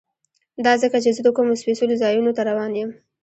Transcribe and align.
دا 0.65 0.73
ځکه 0.83 0.97
چې 1.03 1.09
زه 1.15 1.21
د 1.23 1.27
کومو 1.37 1.59
سپېڅلو 1.61 1.99
ځایونو 2.03 2.31
ته 2.37 2.41
روان 2.49 2.71
یم. 2.79 2.89